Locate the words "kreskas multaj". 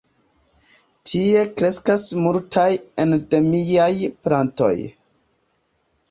1.59-2.63